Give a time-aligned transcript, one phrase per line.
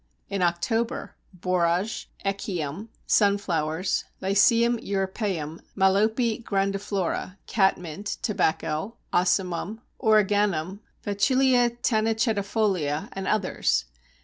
[0.29, 13.09] In October: Borage, Echium, Sunflowers, Lycium europæum, Malope grandiflora, Catmint, Tobacco, Ocimum, Origanum, Phacelia tanacetifolia,
[13.11, 13.85] and others.